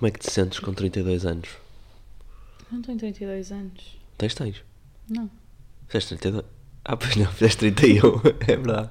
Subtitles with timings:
[0.00, 1.50] Como é que te sentes com 32 anos?
[2.72, 3.98] Não tenho 32 anos.
[4.16, 4.62] Tens, tens.
[5.10, 5.30] Não.
[5.88, 6.44] Fizeste 32?
[6.86, 8.00] Ah, pois não, fizeste 31.
[8.48, 8.90] é verdade.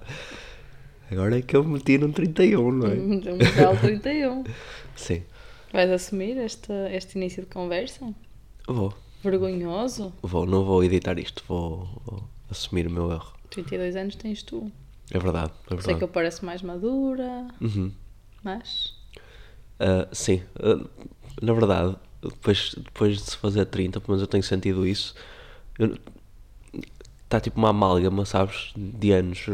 [1.11, 2.91] Agora é que eu me meti num 31, não é?
[2.93, 4.43] Um belo 31.
[4.95, 5.23] Sim.
[5.73, 8.13] Vais assumir este, este início de conversa?
[8.67, 8.93] Vou.
[9.23, 10.13] Vergonhoso?
[10.21, 10.45] Vou.
[10.45, 11.43] Não vou editar isto.
[11.47, 13.33] Vou, vou assumir o meu erro.
[13.49, 14.71] 32 anos tens tu.
[15.09, 15.51] É verdade.
[15.65, 16.01] É Sei que verdade.
[16.03, 17.91] eu pareço mais madura, Uhum.
[18.43, 18.93] mas.
[19.79, 20.43] Ah, sim.
[20.59, 20.85] Ah,
[21.41, 25.15] na verdade, depois, depois de se fazer 30, pelo menos eu tenho sentido isso.
[27.23, 28.73] Está tipo uma amálgama, sabes?
[28.75, 29.45] De anos.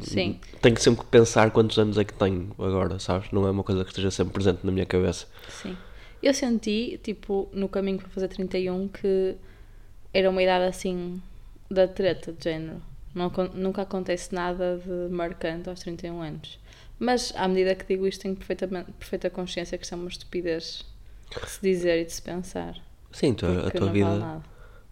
[0.00, 0.40] Sim.
[0.60, 3.30] Tenho sempre que pensar quantos anos é que tenho agora, sabes?
[3.30, 5.26] Não é uma coisa que esteja sempre presente na minha cabeça.
[5.48, 5.76] Sim.
[6.22, 9.34] Eu senti, tipo, no caminho para fazer 31, que
[10.14, 11.20] era uma idade assim
[11.70, 12.80] da treta, de género.
[13.14, 16.58] Não, nunca acontece nada de marcante aos 31 anos.
[16.98, 20.84] Mas, à medida que digo isto, tenho perfeitamente, perfeita consciência que isto é uma estupidez
[21.30, 22.76] de se dizer e de se pensar.
[23.10, 24.18] Sim, tu- a Porque tua vida.
[24.18, 24.42] vale.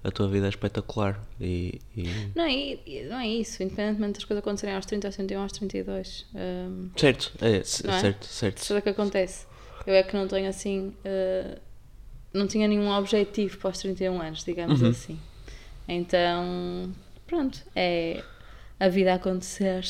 [0.03, 4.43] A tua vida é espetacular e, e- Não é, não é isso, independentemente das coisas
[4.43, 6.27] acontecerem aos 30, aos 31, aos 32.
[6.35, 7.63] hum, certo, é, é?
[7.65, 8.59] certo, certo.
[8.63, 9.47] Isso é que acontece.
[9.87, 10.95] Eu é que não tenho assim.
[11.05, 11.59] eh,
[12.33, 14.89] não tinha nenhum objetivo para os 31 anos, digamos Uhum.
[14.89, 15.19] assim.
[15.87, 16.91] Então,
[17.31, 18.23] pronto, é
[18.79, 19.85] a vida a acontecer.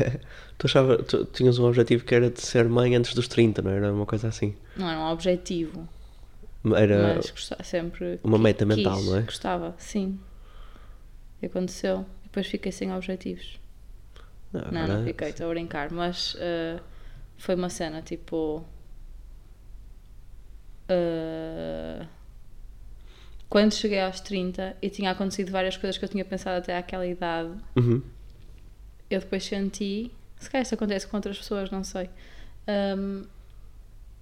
[0.58, 3.70] tu, achava, tu tinhas um objetivo que era de ser mãe antes dos 30, não
[3.70, 3.92] era?
[3.92, 4.54] Uma coisa assim.
[4.76, 5.88] Não era um objetivo,
[6.76, 8.20] Era mas gostava, sempre.
[8.22, 9.22] uma meta mental, quis, não é?
[9.22, 10.18] Gostava, sim.
[11.42, 12.06] E aconteceu.
[12.22, 13.58] Depois fiquei sem objetivos.
[14.52, 16.78] Não, Não, agora- não fiquei, estou a brincar, mas eh,
[17.36, 18.64] foi uma cena tipo.
[20.88, 22.06] eh,
[23.48, 27.06] quando cheguei aos 30 e tinha acontecido várias coisas que eu tinha pensado até àquela
[27.06, 28.02] idade, Uhum.
[29.10, 30.10] eu depois senti.
[30.38, 32.08] Se calhar isso acontece com outras pessoas, não sei.
[32.96, 33.24] hum,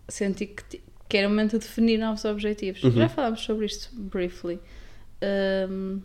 [0.09, 2.83] senti que, que era o momento de definir novos objetivos.
[2.83, 2.91] Uhum.
[2.93, 4.59] Já falámos sobre isto briefly.
[5.71, 6.01] Hum,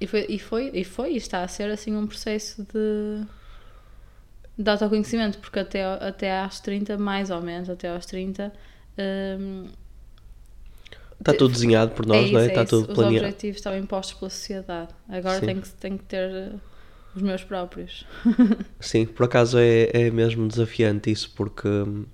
[0.00, 3.24] e, foi, e, foi, e foi, e está a ser assim um processo de,
[4.56, 8.52] de autoconhecimento, porque até, até às 30, mais ou menos, até aos 30,
[9.40, 9.66] hum,
[11.20, 12.42] Está tudo desenhado por nós, é não é?
[12.42, 12.70] isso, Está isso.
[12.80, 13.26] tudo Os planeado.
[13.26, 14.94] objetivos estão impostos pela sociedade.
[15.08, 15.46] Agora Sim.
[15.46, 16.52] tenho que, tenho que ter eh,
[17.14, 18.06] os meus próprios.
[18.80, 22.04] Sim, por acaso é, é mesmo desafiante isso, porque hum,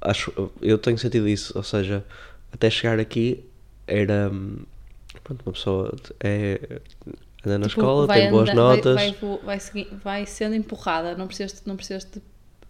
[0.00, 2.04] acho, eu tenho sentido isso, ou seja,
[2.52, 3.44] até chegar aqui
[3.86, 4.58] era hum,
[5.22, 6.80] pronto, uma pessoa é,
[7.44, 8.94] anda na Tipo, escola, vai tem boas vai- notas.
[8.94, 12.20] Vai, vai, segui- vai sendo empurrada, não precisas, não precisas de.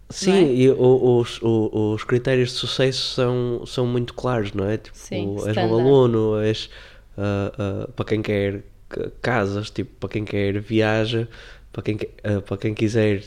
[0.09, 0.53] Sim, é?
[0.55, 4.77] e o- os, o- os critérios de sucesso são, são muito claros, não é?
[4.77, 5.73] Tipo, Sim, és standard.
[5.73, 6.71] aluno, és
[7.19, 11.27] ah, ah, para quem quer ca- casas, tipo, para quem quer viaja,
[11.73, 13.21] para quem, que- ah, para quem quiser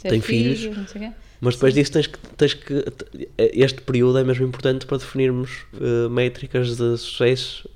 [0.00, 0.60] ter tem filhos.
[0.92, 1.10] quê.
[1.40, 2.84] Mas depois disso tens que, tens que.
[3.36, 5.50] Este período é mesmo importante para definirmos
[6.10, 7.68] métricas de sucesso.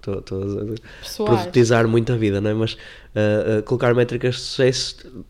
[0.00, 2.54] Estou a profetizar muito a vida, não é?
[2.54, 2.76] Mas
[3.14, 5.24] eh, eh, colocar métricas de sucesso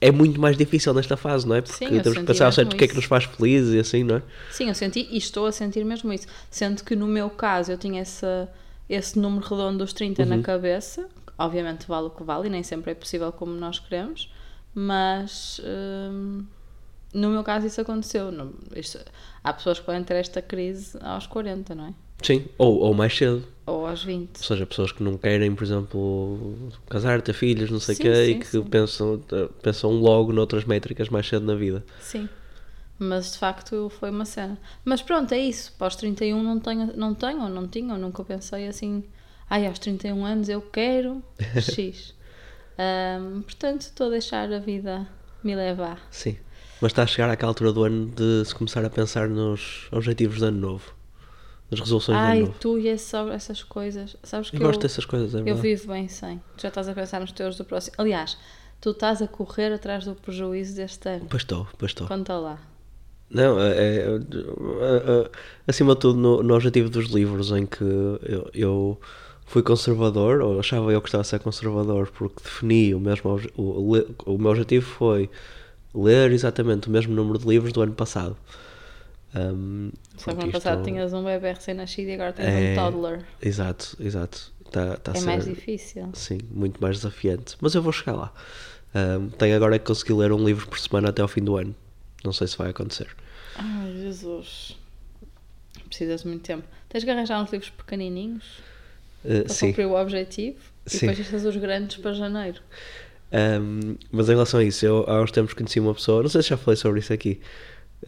[0.00, 1.60] é muito mais difícil nesta fase, não é?
[1.60, 4.02] Porque Sim, temos que pensar certo o que é que nos faz felizes e assim,
[4.04, 4.22] não é?
[4.50, 6.26] Sim, eu senti e estou a sentir mesmo isso.
[6.50, 8.48] Sendo que no meu caso eu tinha essa,
[8.88, 10.28] esse número redondo dos 30 Uhum.
[10.28, 11.06] na cabeça.
[11.38, 14.30] Obviamente vale o que vale e nem sempre é possível como nós queremos.
[14.74, 16.44] Mas hum,
[17.12, 18.30] no meu caso isso aconteceu.
[18.32, 18.98] Não- isto-
[19.42, 21.94] há pessoas que podem ter esta crise aos 40, não é?
[22.22, 23.44] Sim, ou, ou mais cedo.
[23.70, 24.36] Ou aos 20.
[24.38, 28.02] Ou seja, pessoas que não querem, por exemplo, casar, ter filhos, não sei o Sim,
[28.02, 28.62] quê, e sim, que sim.
[28.64, 29.22] pensam,
[29.62, 31.84] pensam logo noutras métricas mais cedo na vida.
[32.00, 32.28] Sim.
[32.98, 34.58] Mas de facto foi uma cena.
[34.84, 35.72] Mas pronto, é isso.
[35.78, 39.04] Pós 31 não tenho, não tenho ou não tinha, ou nunca pensei assim,
[39.48, 41.22] ai, aos 31 anos eu quero
[41.58, 42.14] X.
[42.78, 45.06] Ahm, portanto, estou a deixar a vida
[45.44, 46.00] me levar.
[46.10, 46.36] Sim.
[46.80, 50.38] Mas está a chegar àquela altura do ano de se começar a pensar nos objetivos
[50.38, 50.94] de ano novo.
[51.70, 52.54] Nas resoluções de Ai, novo.
[52.60, 54.16] tu e esse- essas coisas.
[54.24, 55.62] Sabes que Eu eu, gosto dessas coisas, é eu verdade.
[55.68, 56.38] vivo bem sem.
[56.56, 57.94] Tu já estás a pensar nos teus do próximo.
[57.98, 58.36] Aliás,
[58.80, 61.26] tu estás a correr atrás do prejuízo deste ano.
[61.30, 62.08] Pois estou, pois estou.
[62.08, 62.58] Conta lá.
[63.30, 65.30] Não, é, é- é- é-
[65.68, 69.00] acima de tudo no, no objetivo dos livros em que eu, eu
[69.46, 73.96] fui conservador, ou achava eu que estava a ser conservador, porque defini o mesmo o,
[74.26, 75.30] o meu objetivo foi
[75.94, 78.36] ler exatamente o mesmo número de livros do ano passado.
[79.32, 83.24] Porque ano passado isto- tinhas um bebê recém-nascido e agora tens É- um toddler.
[83.40, 84.52] Exato, exato.
[84.66, 86.10] Está tá a É ser, mais difícil.
[86.14, 87.56] Sim, muito mais desafiante.
[87.60, 88.32] Mas eu vou chegar lá.
[88.94, 91.56] Ahm, tenho agora é que conseguir ler um livro por semana até ao fim do
[91.56, 91.74] ano.
[92.24, 93.08] Não sei se vai acontecer.
[93.56, 94.76] Ai, Jesus.
[95.88, 96.64] Precisas de muito tempo.
[96.88, 98.44] Tens que arranjar uns livros pequenininhos
[99.24, 99.66] Uh, para sim.
[99.68, 100.56] cumprir o objetivo
[100.86, 101.00] e Sim.
[101.06, 102.60] depois estas os grandes para janeiro.
[103.32, 106.42] Um, mas em relação a isso, eu há uns tempos conheci uma pessoa, não sei
[106.42, 107.40] se já falei sobre isso aqui.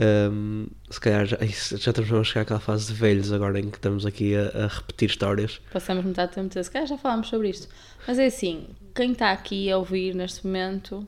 [0.01, 3.77] Um, se calhar já, já estamos a chegar àquela fase de velhos agora em que
[3.77, 5.61] estamos aqui a, a repetir histórias.
[5.73, 7.69] Passamos metade do tempo se calhar já falámos sobre isto.
[8.09, 11.07] Mas é assim, quem está aqui a ouvir neste momento,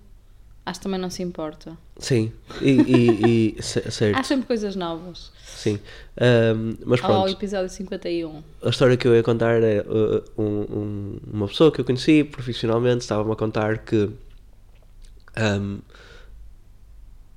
[0.67, 1.77] acho que também não se importa.
[1.99, 4.19] Sim, e, e, e ce- certo.
[4.19, 5.33] Há sempre coisas novas.
[5.47, 5.79] Sim.
[6.21, 8.43] Um, mas Ao pronto, episódio 51.
[8.63, 10.43] a história que eu ia contar é uh, um-
[10.79, 14.11] um- uma pessoa que eu conheci profissionalmente estava-me a contar que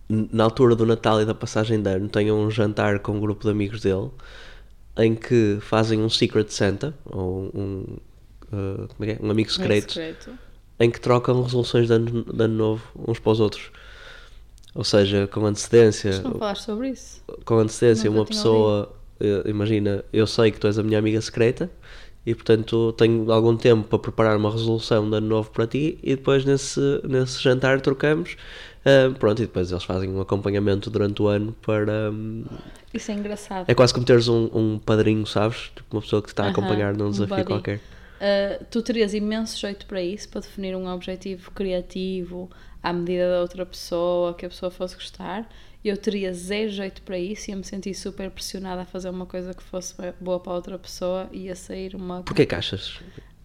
[0.09, 3.43] na altura do Natal e da passagem de ano tem um jantar com um grupo
[3.43, 4.09] de amigos dele
[4.97, 7.97] em que fazem um Secret Santa ou um,
[8.51, 9.25] uh, como é que é?
[9.25, 10.31] um amigo secreto secreto.
[10.79, 13.71] em que trocam resoluções de ano, de ano novo uns para os outros.
[14.73, 17.21] Ou seja, com antecedência, Mas não falaste sobre isso.
[17.45, 21.19] com antecedência, Nunca uma pessoa, eh, imagina, eu sei que tu és a minha amiga
[21.19, 21.69] secreta
[22.25, 26.15] e portanto tenho algum tempo para preparar uma resolução de ano novo para ti e
[26.15, 28.35] depois nesse, nesse jantar trocamos.
[29.19, 32.11] Pronto, e depois eles fazem um acompanhamento durante o ano para.
[32.11, 32.43] hum,
[32.93, 33.65] Isso é engraçado.
[33.69, 35.71] é quase como teres um, um padrinho, sabes?
[35.75, 37.47] Tipo uma pessoa que te está a acompanhar num um desafio buddy.
[37.47, 37.77] qualquer.
[38.19, 42.49] Uh, tu terias imenso jeito para isso, para definir um objetivo criativo
[42.81, 45.47] à medida da outra pessoa, que a pessoa fosse gostar.
[45.85, 49.25] Eu teria zero jeito para isso e ia me sentir super pressionada a fazer uma
[49.25, 52.23] coisa que fosse boa para a outra pessoa e ia sair uma.
[52.23, 52.95] Porquê que achas?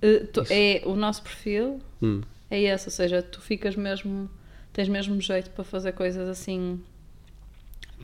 [0.02, 4.28] Uh, tu- é o nosso perfil Hum, é esse, ou seja, tu ficas mesmo,
[4.72, 6.80] tens mesmo jeito para fazer coisas assim,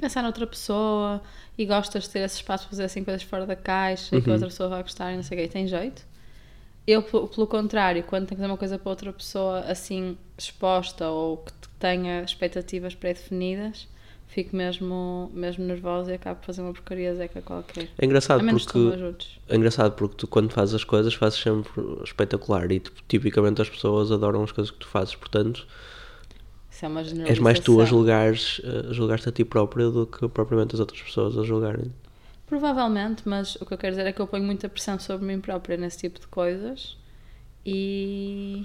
[0.00, 1.22] pensar noutra pessoa
[1.56, 4.28] e gostas de ter esse espaço para fazer assim coisas fora da caixa e que
[4.28, 6.06] a outra pessoa vai gostar e não sei o quê, e tem jeito.
[6.86, 11.38] Eu, pelo contrário, quando tenho que fazer uma coisa para outra pessoa assim exposta ou
[11.38, 13.86] que tenha expectativas pré-definidas,
[14.28, 17.88] fico mesmo, mesmo nervosa e acabo por fazer uma porcaria zeca qualquer.
[17.98, 18.78] É engraçado que porque.
[19.48, 21.70] É engraçado porque tu quando fazes as coisas fazes sempre
[22.04, 25.66] espetacular e tipo, tipicamente as pessoas adoram as coisas que tu fazes, portanto
[26.78, 27.88] Isso é uma és mais tu a generalização.
[27.88, 31.92] julgares, a julgar-te a ti próprio do que propriamente as outras pessoas a julgarem.
[32.46, 35.40] Provavelmente, mas o que eu quero dizer é que eu ponho muita pressão sobre mim
[35.40, 36.96] própria nesse tipo de coisas
[37.66, 38.64] e.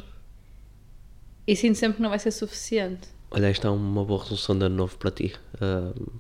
[1.48, 3.10] e sinto sempre que não vai ser suficiente.
[3.32, 5.34] Olha, isto é uma boa resolução de ano novo para ti.
[5.56, 6.12] Uh,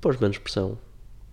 [0.00, 0.78] Pôs menos pressão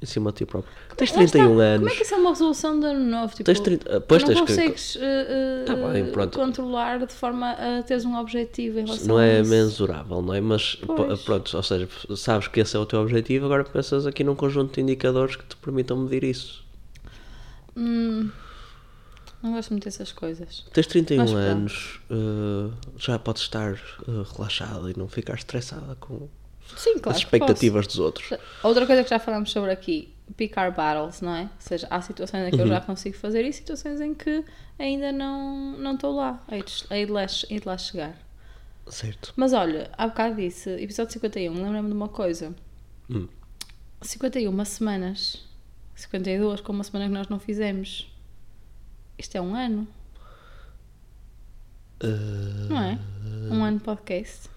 [0.02, 0.72] em cima de ti próprio.
[0.96, 1.40] Tens Lá está.
[1.40, 1.80] 31 anos.
[1.80, 3.32] Como é que isso é uma resolução de ano novo?
[3.34, 6.38] Tipo, Tens 30 ah, pois tu não tens que- consegues uh, uh, Tá bem, pronto.
[6.38, 10.40] controlar de forma a teres um objetivo em relação Não é mensurável, não é?
[10.42, 11.20] Mas Pois.
[11.20, 14.36] p- pronto, ou seja, sabes que esse é o teu objetivo, agora pensas aqui num
[14.36, 16.64] conjunto de indicadores que te permitam medir isso.
[17.76, 18.30] Hum,
[19.42, 20.66] não gosto muito dessas coisas.
[20.74, 21.44] Tens 31 Mas pronto.
[21.46, 23.74] anos, uh, já podes estar
[24.08, 26.28] uh, relaxada e não ficar estressada com
[26.76, 27.12] Sim, claro.
[27.18, 28.34] as expectativas dos outros.
[28.64, 31.42] Outra coisa que já falámos sobre aqui, picar battles, não é?
[31.44, 32.72] Ou seja, há situações em que eu Uhum.
[32.72, 34.44] já consigo fazer e situações em que
[34.78, 36.44] ainda não não estou lá.
[36.52, 38.18] Hei de, hei de lá, hei de lá chegar.
[38.88, 39.34] Certo.
[39.36, 42.54] Mas olha, há bocado disse, episódio 51, lembrei-me de uma coisa.
[43.10, 43.28] Hum.
[44.02, 45.44] 51 semanas,
[45.96, 48.10] 52 com uma semana que nós não fizemos.
[49.18, 49.88] Isto é um ano,
[52.04, 53.00] Uh, não é?
[53.52, 54.50] Um ano podcast.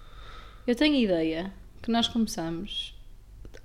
[0.67, 2.95] Eu tenho ideia que nós começamos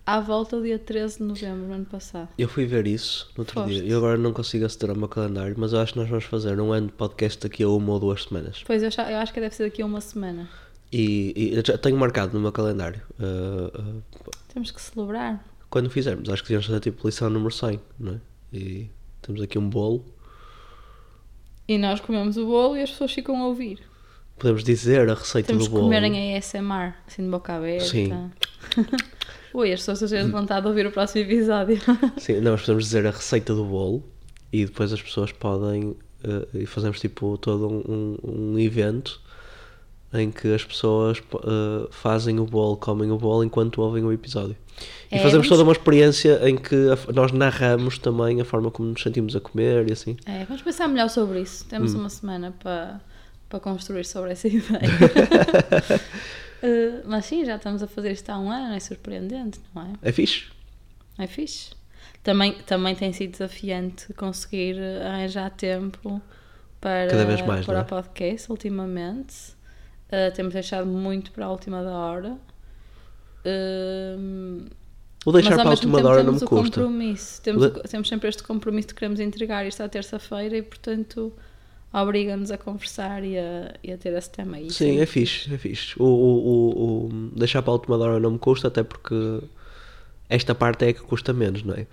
[0.05, 2.29] à volta do dia 13 de novembro do ano passado.
[2.39, 3.89] eu fui ver isso no outro dia Foste.
[3.89, 6.25] e eu agora não consigo aceder ao meu calendário, mas eu acho que nós vamos
[6.25, 8.63] fazer um ano de podcast daqui a uma ou duas semanas.
[8.67, 10.49] Pois eu, eu acho que deve ser daqui a uma semana.
[10.93, 13.03] E, e eu já tenho marcado no meu calendário.
[13.19, 14.03] uh, uh,
[14.53, 15.45] Temos que celebrar.
[15.69, 18.21] quando fizermos, acho que devemos fazer tipo lição número 100, não é?
[18.53, 18.89] E
[19.21, 20.05] temos aqui um bolo.
[21.69, 23.81] E nós comemos o bolo e as pessoas ficam a ouvir.
[24.39, 25.85] Podemos dizer a receita Temos do que bolo.
[25.85, 27.85] comerem ASMR, assim de boca aberta.
[27.87, 28.31] Sim.
[29.55, 31.79] Ui, as pessoas estão cheias de vontade de ouvir o próximo episódio.
[32.19, 34.05] Sim, não, mas podemos dizer a receita do bolo
[34.53, 35.97] e depois as pessoas podem.
[36.23, 39.21] eh, e fazemos tipo todo um, um, evento
[40.13, 44.57] em que as pessoas eh, fazem o bolo, comem o bolo enquanto ouvem o episódio.
[45.11, 48.91] E É, fazemos toda uma experiência em que a- nós narramos também a forma como
[48.91, 50.17] nos sentimos a comer e assim.
[50.27, 51.65] É, vamos pensar melhor sobre isso.
[51.67, 52.01] Temos Hum.
[52.01, 53.01] uma semana para,
[53.49, 54.81] para construir sobre essa ideia.
[56.63, 59.93] Eh, mas sim, já estamos a fazer isto há um ano, é surpreendente, não é?
[60.09, 60.47] É fixe?
[61.19, 61.71] É fixe.
[62.23, 66.21] Também, também tem sido desafiante conseguir arranjar tempo
[66.81, 67.83] para, Cada vez mais, para é?
[67.83, 69.35] o podcast ultimamente.
[70.09, 72.39] Eh, temos deixado muito para a última da hora.
[73.45, 74.67] Ehm,
[75.25, 76.81] O deixar mas ao para a mesmo última tempo hora não temos me o custa.
[76.81, 77.43] compromisso.
[77.43, 81.33] Temos, o- temos sempre este compromisso de que queremos entregar isto à terça-feira e, portanto,
[82.03, 84.71] obriga-nos a conversar e a, e a ter esse tema aí.
[84.71, 85.95] Sim, é fixe, é fixe.
[85.99, 89.15] O, o, o, o deixar para a última hora não me custa, até porque
[90.29, 91.87] esta parte é que custa menos, não é?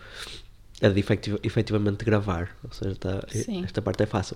[0.81, 2.55] É de efetiv- efetivamente gravar.
[2.63, 3.63] Ou seja, tá, Sim.
[3.63, 4.35] esta parte é fácil.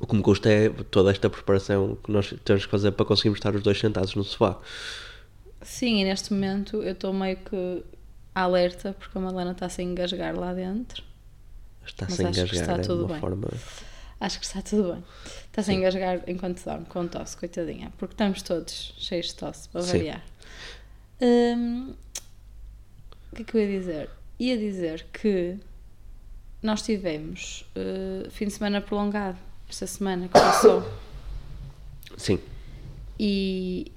[0.00, 3.38] O que me custa é toda esta preparação que nós temos que fazer para conseguirmos
[3.38, 4.58] estar os dois sentados no sofá.
[5.62, 7.82] Sim, e neste momento eu estou meio que
[8.34, 11.02] alerta porque a Madalena está sem engasgar lá dentro.
[11.86, 13.20] Está acho que engasgar está é de tudo uma bem.
[13.20, 13.48] forma.
[14.20, 15.04] Acho que está tudo bem.
[15.46, 17.90] Está sem engasgar enquanto dorme, com tosse, coitadinha.
[17.96, 19.92] Porque estamos todos cheios de tosse, para Sim.
[19.92, 20.24] variar.
[21.22, 21.94] Hum,
[23.32, 24.10] o que é que eu ia dizer?
[24.38, 25.56] Ia dizer que
[26.62, 30.84] nós tivemos eh, fim de semana prolongado, esta semana que passou.
[32.16, 32.38] Sim,
[33.22, 33.92] e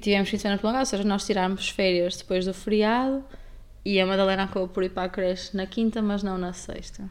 [0.00, 3.24] tivemos fim de semana prolongado, ou seja, nós tirámos férias depois do feriado
[3.84, 7.10] e a Madalena acabou por ir para a creche na quinta, mas não na sexta.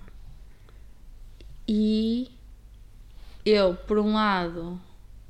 [1.68, 2.32] E
[3.46, 4.80] eu, por um lado,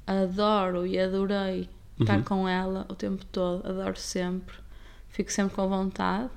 [0.05, 4.55] adoro e adorei estar com ela o tempo todo, adoro sempre,
[5.09, 6.29] fico sempre com vontade.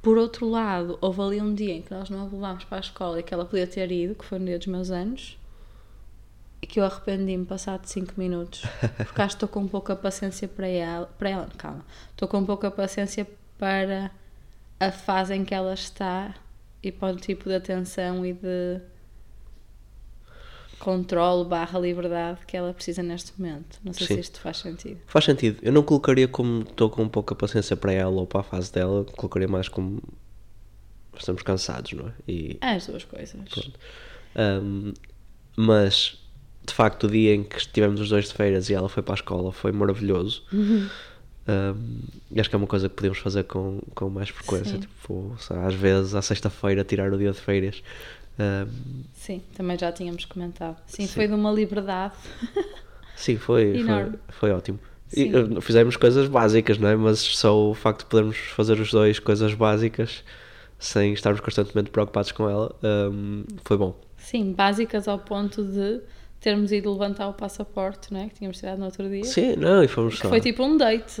[0.00, 2.80] Por outro lado, houve ali um dia em que nós não a levámos para a
[2.80, 5.36] escola e que ela podia ter ido, que foi no dia dos meus anos,
[6.62, 8.62] e que eu arrependi-me passado 5 minutos,
[8.96, 12.70] porque acho que estou com pouca paciência para ela, para ela, calma, estou com pouca
[12.70, 13.26] paciência
[13.58, 14.10] para
[14.78, 16.34] a fase em que ela está
[16.82, 18.80] e para o tipo de atenção e de
[20.88, 23.78] controle barra liberdade que ela precisa neste momento.
[23.84, 24.14] Não sei Sim.
[24.14, 24.98] se isto faz sentido.
[25.06, 25.58] faz sentido.
[25.60, 29.04] Eu não colocaria como estou com pouca paciência para ela ou para a fase dela,
[29.04, 30.02] colocaria mais como
[31.14, 32.12] estamos cansados, não é?
[32.26, 33.38] E, É as duas coisas.
[34.34, 34.94] Um,
[35.54, 36.18] mas
[36.66, 39.12] de facto o dia em que estivemos os dois de feiras e ela foi para
[39.12, 40.42] a escola foi maravilhoso.
[40.50, 40.88] Uhum.
[41.48, 44.72] Um, e acho que é uma coisa que podemos fazer com, com mais frequência.
[44.72, 44.80] Sim.
[44.80, 47.82] Tipo, às vezes à sexta-feira tirar o dia de feiras.
[48.38, 50.76] Um, Sim, também já tínhamos comentado.
[50.86, 51.12] Sim, Sim.
[51.12, 52.14] foi de uma liberdade.
[53.16, 54.78] sim, foi, foi, foi ótimo.
[55.14, 56.96] E, uh, fizemos coisas básicas, não é?
[56.96, 60.22] Mas só o facto de podermos fazer os dois coisas básicas
[60.78, 63.98] sem estarmos constantemente preocupados com ela um, foi bom.
[64.16, 66.00] Sim, básicas ao ponto de
[66.40, 68.28] termos ido levantar o passaporte, não é?
[68.28, 69.24] Que tínhamos tirado no outro dia.
[69.24, 70.28] Sim, não, e fomos só.
[70.28, 71.20] foi tipo um date.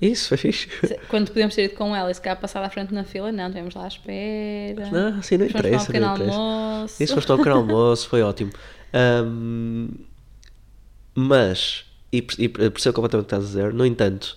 [0.00, 0.68] Isso, foi fixe.
[1.08, 3.46] Quando podíamos ter ido com ela e se calhar passado à frente na fila, não,
[3.46, 4.90] estivemos lá à espera.
[4.90, 6.36] Não, assim não Fomos um interessa, pequeno não interessa.
[6.38, 7.02] almoço.
[7.02, 8.50] Isso foste ao pequeno almoço, foi ótimo.
[8.92, 9.88] Ahm,
[11.14, 14.36] mas, e, e percebo completamente o que estás a dizer, no entanto,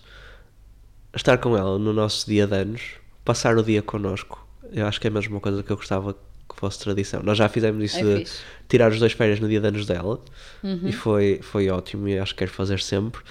[1.16, 2.82] estar com ela no nosso dia de anos,
[3.26, 6.16] passar o dia connosco, eu acho que é mesmo uma coisa que eu gostava
[6.60, 7.22] fosse tradição.
[7.24, 8.42] Nós já fizemos isso É de fixe.
[8.68, 10.20] tirar os dois férias no dia de anos dela
[10.64, 10.82] Uhum.
[10.86, 13.22] e foi, foi ótimo e acho que quero fazer sempre.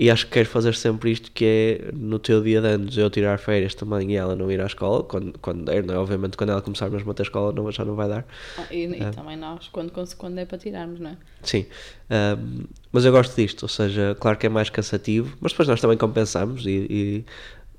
[0.00, 3.10] E acho que quero fazer sempre isto que é no teu dia de anos eu
[3.10, 5.98] tirar férias também e ela não ir à escola, quando, quando der, não é?
[5.98, 8.24] Obviamente quando ela começar mesmo a ter escola não, já não vai dar.
[8.56, 9.10] Ah, E, e É.
[9.10, 11.16] também nós, quando, quando, é para tirarmos, não é?
[11.42, 11.66] Sim,
[12.08, 15.80] Ahm, mas eu gosto disto, ou seja, claro que é mais cansativo, mas depois nós
[15.80, 17.24] também compensamos e, e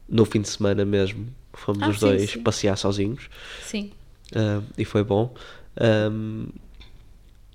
[0.10, 2.44] no fim de semana mesmo fomos Ah, os sim, dois sim.
[2.44, 3.30] passear sozinhos
[3.64, 3.92] Sim.
[4.36, 5.34] Ahm, e foi bom.
[5.80, 6.48] Ahm,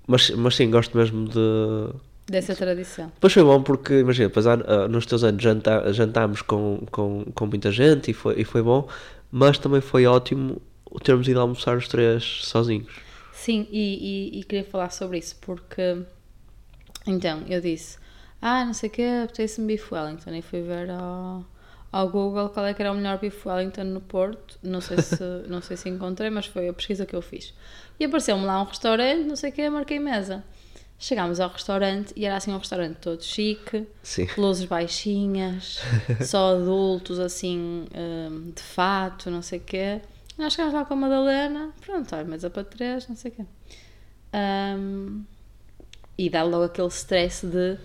[0.07, 1.93] mas, mas sim, gosto mesmo de.
[2.27, 3.07] Dessa tradição.
[3.13, 7.23] Depois foi bom porque, imagina, depois há- ah, nos teus anos janta, jantámos com, com,
[7.35, 8.87] com muita gente e foi, e foi bom,
[9.31, 10.59] mas também foi ótimo
[11.03, 12.91] termos ido almoçar os três sozinhos.
[13.31, 16.01] Sim, e, e, e queria falar sobre isso porque
[17.05, 17.97] então eu disse,
[18.41, 21.45] ah, não sei o que, apetece-me Beef Wellington e fui ver ao,
[21.95, 24.59] ao Google qual é que era o melhor Beef Wellington no Porto.
[24.61, 27.53] Não sei se, não sei se encontrei, mas foi a pesquisa que eu fiz.
[27.97, 30.43] E apareceu-me lá um restaurante, não sei o que, marquei mesa.
[30.99, 34.27] Chegámos ao restaurante e era assim um restaurante todo chique, Sim.
[34.37, 35.79] luzes baixinhas,
[36.25, 40.01] só adultos assim, hum, de fato, não sei o quê.
[40.37, 43.45] Nós chegámos lá com a Madalena, pronto, olha, mesa para três, não sei o quê.
[44.77, 45.23] Hum,
[46.17, 47.77] e dá logo aquele stress de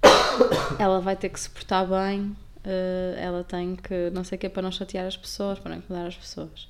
[0.78, 4.48] ela vai ter que se portar bem, eh, ela tem que não sei o quê
[4.48, 6.68] para não chatear as pessoas, para não incomodar as pessoas.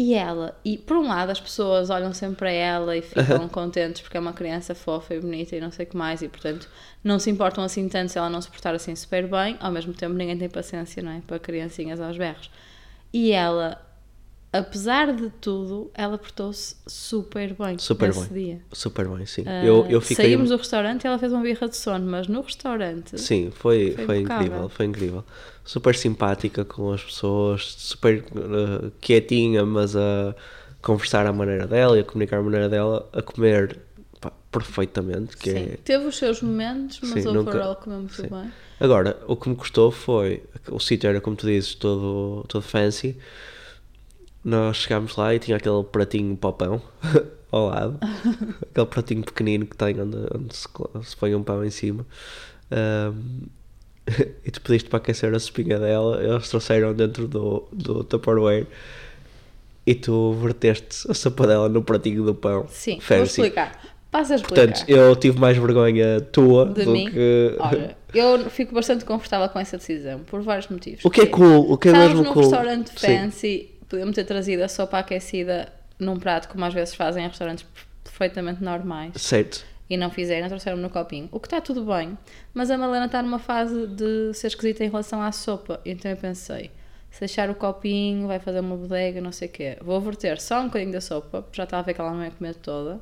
[0.00, 4.00] E ela, e por um lado as pessoas olham sempre para ela e ficam contentes
[4.00, 6.68] porque é uma criança fofa e bonita e não sei o que mais, e portanto
[7.02, 9.92] não se importam assim tanto se ela não se portar assim super bem, ao mesmo
[9.92, 11.20] tempo ninguém tem paciência, não é?
[11.26, 12.48] Para criancinhas aos berros.
[13.12, 13.80] E ela,
[14.52, 18.44] apesar de tudo, ela portou-se super bem Super nesse bem.
[18.44, 18.60] dia.
[18.72, 19.44] Super bem, sim.
[19.46, 20.26] Ah, eu, eu fiquei.
[20.26, 23.92] Saímos do restaurante e ela fez uma birra de sono, mas no restaurante Sim, foi,
[23.92, 25.24] Foi foi, incrível, foi incrível.
[25.64, 30.34] Super simpática com as pessoas, super uh, quietinha, mas a
[30.80, 33.78] conversar à maneira dela e a comunicar à maneira dela, a comer
[34.20, 35.36] pá, perfeitamente.
[35.36, 35.76] Que sim, é...
[35.84, 38.28] teve os seus momentos, mas Sim, overall nunca- comeu muito sim.
[38.28, 38.50] bem.
[38.80, 43.16] Agora, o que me custou foi, o sítio era como tu dizes, todo, todo fancy.
[44.44, 46.82] Nós chegámos lá e tinha aquele pratinho para o pão
[47.50, 47.98] ao lado,
[48.70, 50.68] aquele pratinho pequenino que tem onde, onde se,
[51.02, 52.06] se põe um pão em cima.
[52.70, 53.48] Ahm,
[54.44, 58.66] e tu pediste para aquecer a espinha dela, eles trouxeram dentro do, do Tupperware.
[59.86, 62.66] e tu verteste a sopa dela no pratinho do pão.
[62.68, 63.42] Sim, vou Fancy.
[63.42, 63.80] explicar.
[64.10, 64.66] Passa a explicar.
[64.66, 67.56] Portanto, eu tive mais vergonha tua de do mim, que.
[67.58, 71.04] olha, eu fico bastante confortável com essa decisão, por vários motivos.
[71.04, 72.42] O que é cool, o que é mesmo num cool.
[72.42, 73.68] restaurante Sim.
[73.88, 77.64] Podíamos ter trazido a sopa aquecida num prato, como às vezes fazem em restaurantes
[78.04, 79.64] perfeitamente normais, Certo.
[79.88, 81.28] e não fizeram, trouxeram no copinho.
[81.32, 82.16] O que está tudo bem,
[82.54, 86.16] mas a Malena está numa fase de ser esquisita em relação à sopa, então eu
[86.16, 86.70] pensei,
[87.10, 89.78] se deixar o copinho, vai fazer uma bodega, não sei o quê.
[89.82, 92.30] Vou verter só um bocadinho da sopa, já estava a ver que ela não ia
[92.30, 93.00] comer toda,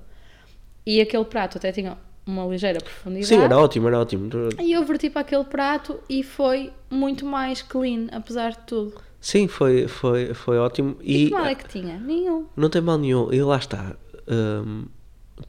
[0.86, 3.26] e aquele prato até tinha uma ligeira profundidade.
[3.26, 4.30] Sim, era ótimo, era ótimo.
[4.60, 9.05] E eu verti para aquele prato e foi muito mais clean, apesar de tudo.
[9.28, 10.96] Sim, foi, foi, foi ótimo.
[11.02, 11.98] E, E, que mal é que tinha?
[11.98, 12.46] Nenhum.
[12.56, 13.32] não tem mal nenhum.
[13.32, 13.96] E lá está.
[14.28, 14.84] hum,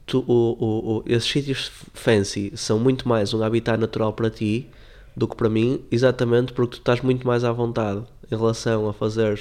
[0.07, 4.67] tu- o, o- o- esses sítios fancy são muito mais um habitat natural para ti
[5.15, 8.93] do que para mim, exatamente porque tu estás muito mais à vontade em relação a
[8.93, 9.39] fazer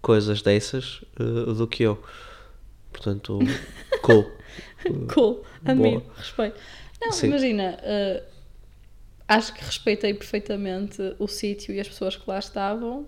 [0.00, 2.02] coisas dessas uh, do que eu.
[2.90, 3.38] Portanto,
[4.02, 4.30] cool.
[5.12, 5.44] Cool.
[5.66, 6.00] Amigo.
[6.00, 6.14] Boa.
[6.16, 6.56] Respeito.
[7.02, 7.26] Não, Sim.
[7.26, 7.78] imagina.
[7.82, 8.22] eh,
[9.28, 13.06] acho que respeitei perfeitamente o sítio e as pessoas que lá estavam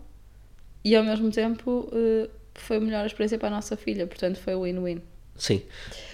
[0.85, 4.55] e ao mesmo tempo eh, foi a melhor experiência para a nossa filha, portanto foi
[4.55, 5.01] win-win.
[5.37, 5.63] Sim.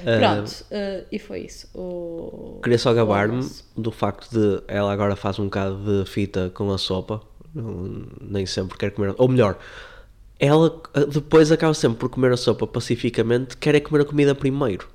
[0.00, 1.68] Uh, Pronto, eh, e foi isso.
[1.74, 3.46] O, Queria só gabar-me
[3.76, 7.20] do facto de ela agora faz um bocado de fita com a sopa,
[7.54, 9.58] não- nem sempre quer comer, ou melhor,
[10.38, 10.80] ela
[11.12, 14.88] depois acaba sempre por comer a sopa pacificamente, quer é comer a comida primeiro.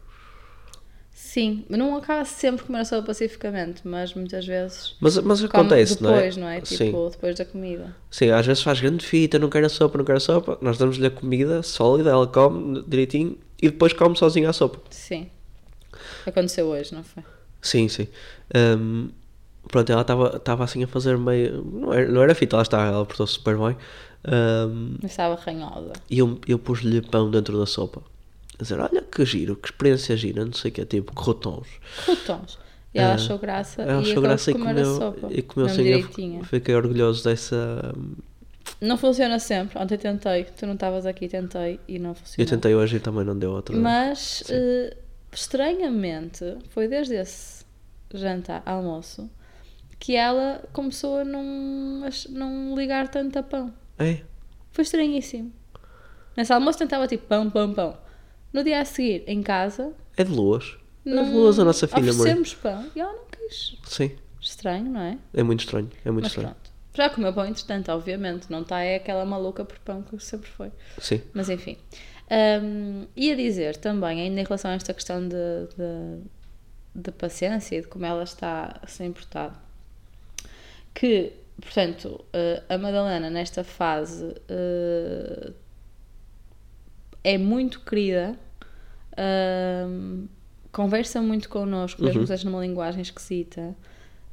[1.36, 6.38] Sim, não acaba sempre comer a sopa pacificamente, mas muitas vezes Mas, mas acontece, depois,
[6.38, 6.62] não é?
[6.62, 7.94] Tipo, Sim, depois da comida.
[8.10, 10.78] sim, às vezes faz grande fita, não quer a sopa, não quer a sopa, nós
[10.78, 14.80] damos-lhe a comida sólida, ela come direitinho e depois come sozinha a sopa.
[14.90, 15.30] Sim.
[16.26, 17.22] Aconteceu hoje, não foi?
[17.62, 18.08] Sim, sim.
[18.56, 19.10] Hum,
[19.68, 20.04] pronto, ela
[20.38, 21.62] estava assim a fazer meio.
[21.66, 23.76] Não era, não era fita, ela está, ela portou-se super bem.
[24.24, 25.92] Eu estava ranhosa.
[26.10, 28.02] E eu, eu pus-lhe pão dentro da sopa.
[28.60, 31.68] A dizer, olha que giro, que experiência gira, não sei o que é, tipo, crotons.
[32.06, 32.58] Croutons.
[32.94, 35.28] E ela Ah, achou graça Ela e achou graça e comeu, a sopa.
[35.30, 36.44] e comeu sem eu direitinha.
[36.46, 37.94] Fiquei orgulhoso dessa...
[38.82, 39.78] Não funciona sempre.
[39.78, 40.46] Ontem tentei.
[40.46, 42.50] Tu não estavas aqui, tentei e não Eu funcionou.
[42.50, 43.76] tentei hoje e também não deu outra.
[43.76, 44.96] Mas, eh,
[45.34, 47.64] estranhamente, foi desde esse
[48.14, 49.30] jantar, almoço,
[50.00, 53.74] que ela começou a não, a não ligar tanto a pão.
[54.00, 54.20] É,
[54.72, 55.52] Foi estranhíssimo.
[56.36, 57.98] Nesse almoço tentava tipo pão, pão, pão.
[58.56, 60.78] No dia a seguir, em casa, é de luas.
[61.06, 63.76] É não de luas a nossa filha, oferecemos pão e ela não quis.
[63.84, 65.18] Sim, Estranho, não é?
[65.34, 66.56] é muito estranho, é muito Mas estranho.
[66.56, 66.72] pronto.
[66.94, 68.50] Já comeu pão entretanto, obviamente.
[68.50, 70.72] Não está é aquela maluca por pão que sempre foi.
[71.00, 71.76] Sim, Mas enfim.
[72.64, 76.24] Hum, ia dizer também, ainda em relação a esta questão de, de,
[77.04, 79.54] de paciência e de como ela está a ser importada,
[80.94, 85.52] que, portanto, eh, a Madalena nesta fase eh,
[87.22, 88.38] é muito querida,
[89.18, 90.28] hum,
[90.72, 93.76] conversa muito connosco, mesmo que seja numa linguagem esquisita,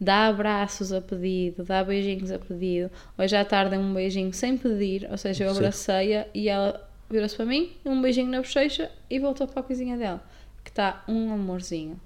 [0.01, 2.91] dá abraços a pedido, dá beijinhos a pedido.
[3.17, 7.37] Hoje à tarde é um beijinho sem pedir, ou seja, eu abracei-a e ela virou-se
[7.37, 10.23] para mim, um beijinho na bochecha e voltou para a coisinha dela,
[10.65, 12.01] que está um amorzinho.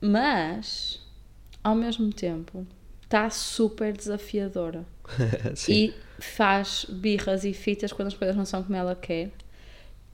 [0.00, 1.00] Mas,
[1.62, 2.66] ao mesmo tempo,
[3.02, 4.84] está super desafiadora
[5.68, 9.30] e faz birras e fitas quando as coisas não são como ela quer.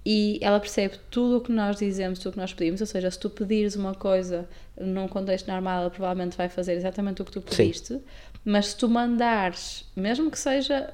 [0.04, 2.80] E ela percebe tudo o que nós dizemos, tudo o que nós pedimos.
[2.80, 4.48] Ou seja, se tu pedires uma coisa
[4.80, 8.00] num contexto normal, ela provavelmente vai fazer exatamente o que tu pediste.
[8.44, 10.92] Mas se tu mandares, mesmo que seja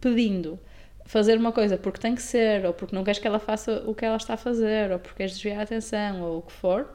[0.00, 0.58] pedindo,
[1.04, 3.94] fazer uma coisa porque tem que ser, ou porque não queres que ela faça o
[3.94, 6.86] que ela está a fazer, ou porque queres desviar a atenção, ou o que for,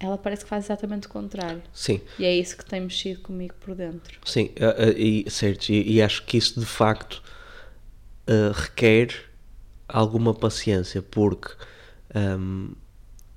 [0.00, 1.62] ela parece que faz exatamente o contrário.
[1.72, 4.18] Sim, E é isso que tem mexido comigo por dentro.
[4.24, 7.22] sim, eh, eh, e, certo, e, e acho que isso de facto
[8.26, 9.27] eh, requer
[9.88, 11.52] alguma paciência, porque
[12.14, 12.72] hum,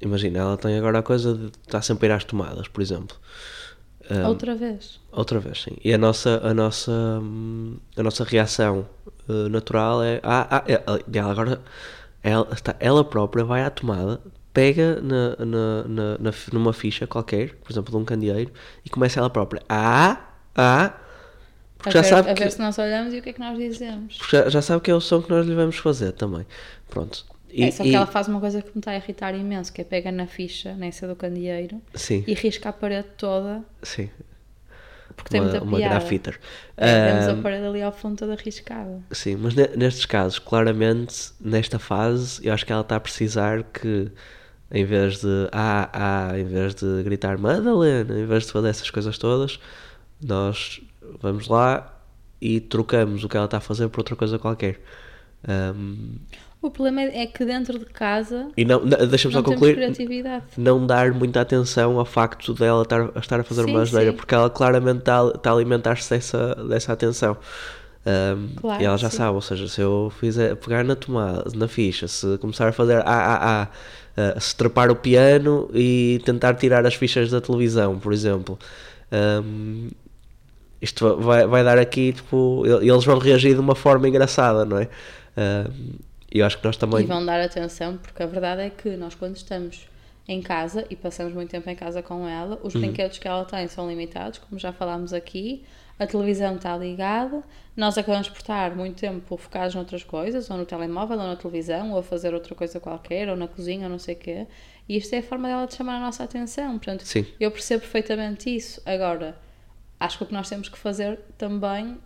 [0.02, 3.16] imagina, ela tem agora a coisa de estar sempre a ir às tomadas, por exemplo.
[4.10, 5.00] Hum, Outra vez.
[5.12, 5.78] Outra vez, sim.
[5.84, 8.88] E a nossa, a nossa, hum, a nossa reação
[9.30, 10.20] eh, natural é.
[10.24, 10.84] Ah, ah, é-
[11.14, 11.62] ela agora.
[12.24, 14.22] Ela, está, ela própria vai à tomada,
[14.54, 18.52] pega na, na, na, numa ficha qualquer, por exemplo, de um candeeiro,
[18.86, 19.62] e começa ela própria.
[19.68, 20.18] Ah,
[20.56, 20.94] ah.
[21.86, 22.44] A Porque já ver, sabe a que.
[22.44, 24.18] ver se nós olhamos e o que é que nós dizemos.
[24.18, 26.46] porque Já, já sabe que é o som que nós lhe vamos fazer também.
[26.90, 27.26] Pronto.
[27.50, 29.74] E, é, só que e- ela faz uma coisa que me está a irritar imenso,
[29.74, 34.10] que é pega na ficha, nessa do candeeiro, Sim, e risca a parede toda, sim.
[35.16, 35.96] porque tem Uma, muita uma piada.
[35.96, 36.40] grafiter.
[36.78, 39.02] É, Vemos Ah, a parede ali ao fundo toda riscada.
[39.12, 43.64] Sim, mas ne- nestes casos, claramente, nesta fase, eu acho que ela está a precisar
[43.64, 44.10] que,
[44.72, 45.90] em vez de ah,
[46.32, 49.60] ah, em vez de gritar Madalena, em vez de fazer essas coisas todas,
[50.24, 50.82] nós
[51.20, 51.98] vamos lá
[52.42, 54.82] e trocamos o que ela está a fazer por outra coisa qualquer.
[55.48, 56.16] Um,
[56.62, 59.78] O problema é que dentro de casa e não, deixa-me só concluir,
[60.58, 64.34] não dar muita atenção ao facto dela estar, estar a fazer Sim, uma asneira, porque
[64.36, 67.38] ela claramente está, está a alimentar-se dessa, dessa atenção.
[68.06, 69.18] Um, Claro, e ela já sim.
[69.18, 72.98] sabe, ou seja, se eu fizer pegar na tomada, na ficha, se começar a fazer
[72.98, 73.68] A, A, A,
[74.38, 78.58] uh, se trepar o piano e tentar tirar as fichas da televisão, por exemplo,
[79.12, 79.90] um,
[80.82, 84.88] isto vai, vai dar aqui, tipo, eles vão reagir de uma forma engraçada, não é?
[86.34, 87.02] E eu acho que nós também.
[87.02, 89.88] E vão dar atenção, porque a verdade é que nós, quando estamos
[90.28, 93.68] em casa e passamos muito tempo em casa com ela, os brinquedos que ela tem
[93.68, 95.64] são limitados, como já falámos aqui,
[96.00, 97.44] a televisão está ligada,
[97.78, 101.92] nós acabamos por estar muito tempo focados noutras coisas, ou no telemóvel, ou na televisão,
[101.92, 104.48] ou a fazer outra coisa qualquer, ou na cozinha, ou não sei o quê,
[104.90, 106.78] e isto é a forma dela de chamar a nossa atenção.
[106.78, 107.26] Portanto, Sim.
[107.40, 108.82] eu percebo perfeitamente isso.
[108.86, 109.38] Agora,
[110.02, 111.98] acho que o que nós temos que fazer também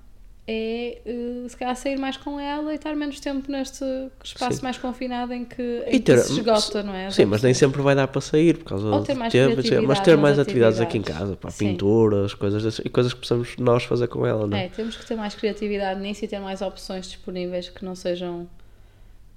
[0.48, 3.84] é, eh, se calhar, sair mais com ela e estar menos tempo neste
[4.24, 4.64] espaço Sim.
[4.64, 7.10] mais confinado em que, em que ter- se esgota, não é?
[7.10, 9.82] Sim, mas nem sempre vai dar para sair por causa Ou ter mais tempo, etc.
[9.82, 11.30] mas ter mais atividades aqui em atividades.
[11.30, 11.70] casa, pá, Sim.
[11.72, 14.66] pinturas, coisas dessas, e coisas que possamos nós fazer com ela, não é?
[14.66, 18.48] É, temos que ter mais criatividade nisso e ter mais opções disponíveis que não sejam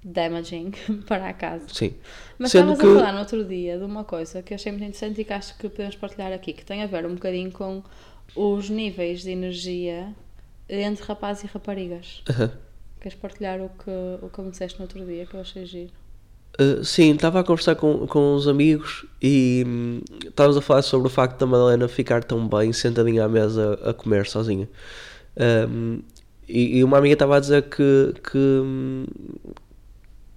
[0.03, 0.71] damaging
[1.07, 1.65] para a casa.
[1.73, 1.93] Sim.
[2.37, 4.71] Mas Sendo estavas que- a falar no outro dia de uma coisa que eu achei
[4.71, 7.51] muito interessante e que acho que podemos partilhar aqui, que tem a ver um bocadinho
[7.51, 7.83] com
[8.35, 10.13] os níveis de energia
[10.67, 12.23] entre rapazes e raparigas.
[12.29, 12.51] Aham.
[13.01, 15.91] Queres partilhar o que, o que me disseste no outro dia, que eu achei giro?
[16.59, 21.07] Uh, sim, estava a conversar com, com uns amigos e hum, estávamos a falar sobre
[21.07, 24.67] o facto da Madalena ficar tão bem sentadinha à mesa a comer sozinha.
[25.69, 26.01] Um,
[26.47, 29.05] e, e uma amiga estava a dizer que, que, hum,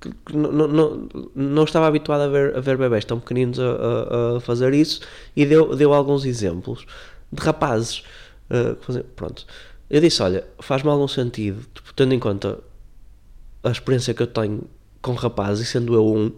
[0.01, 4.37] que- não- não, não estava habituada a ver, a ver bebés tão pequeninos a, a-
[4.37, 5.01] a fazer isso
[5.35, 6.87] e deu, deu alguns exemplos
[7.33, 8.05] de rapazes.
[8.51, 9.47] uh, pronto.
[9.89, 12.59] Eu disse: Olha, faz-me algum sentido, tipo, tendo em conta
[13.63, 14.63] a experiência que eu tenho
[15.01, 16.33] com rapazes, e sendo eu um,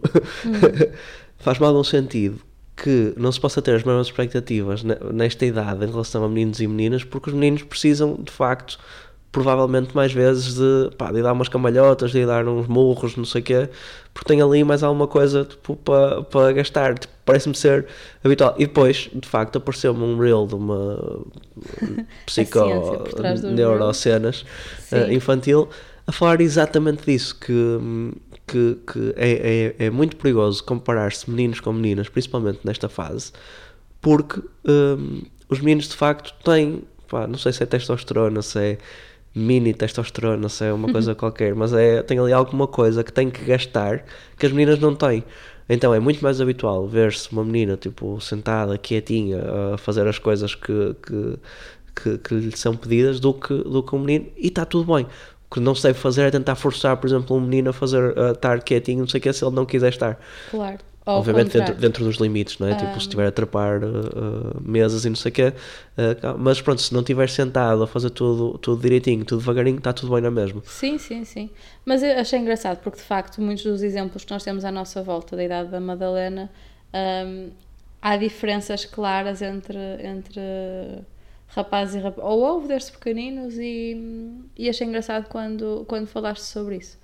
[1.38, 2.40] faz-me algum sentido
[2.76, 6.60] que não se possa ter as mesmas expectativas ne- nesta idade em relação a meninos
[6.60, 8.78] e meninas, porque os meninos precisam, de facto,
[9.34, 13.40] provavelmente mais vezes de, pá, de dar umas cambalhotas, de dar uns murros, não sei
[13.40, 13.68] o quê,
[14.14, 16.96] porque tem ali mais alguma coisa tipo, para para gastar.
[16.96, 17.86] Tipo, Parece-me ser
[18.22, 18.54] habitual.
[18.58, 21.24] E depois, de facto, apareceu-me um reel de uma
[22.26, 24.44] psico ciência por trás dos neurocenas
[24.92, 25.68] eh, infantil
[26.06, 27.54] a falar exatamente disso, que,
[28.46, 33.32] que, que é, é, é muito perigoso comparar-se meninos com meninas, principalmente nesta fase,
[34.02, 38.78] porque hum, os meninos de facto têm, pá, não sei se é testosterona, se é
[39.34, 43.30] mini testosterona, se é uma coisa qualquer, mas é, tem ali alguma coisa que tem
[43.30, 44.04] que gastar
[44.38, 45.24] que as meninas não têm.
[45.68, 49.42] Então é muito mais habitual ver-se uma menina tipo sentada, quietinha,
[49.74, 51.38] a fazer as coisas que, que,
[51.96, 55.06] que, que lhe são pedidas do que, do que um menino e está tudo bem.
[55.50, 58.18] O que não se deve fazer é tentar forçar, por exemplo, um menino a fazer
[58.18, 60.18] a estar quietinho, não sei o que, se ele não quiser estar.
[60.50, 60.78] Claro.
[61.06, 62.74] Ao Obviamente dentro, dentro dos limites, não é?
[62.74, 65.48] Tipo, se estiver a trepar uh, uh, mesas e não sei o quê.
[65.52, 69.92] uh, mas pronto, se não estiver sentado a fazer tudo, tudo direitinho, tudo devagarinho, está
[69.92, 70.62] tudo bem na mesma.
[70.64, 71.50] Sim, sim, sim.
[71.84, 75.02] Mas eu achei engraçado porque, de facto, muitos dos exemplos que nós temos à nossa
[75.02, 76.50] volta da idade da Madalena,
[76.94, 77.50] hum,
[78.00, 80.40] há diferenças claras entre, entre
[81.48, 82.24] rapazes e rapazes.
[82.24, 86.98] Ou houve desde pequeninos e, e achei engraçado quando, quando falaste sobre isso.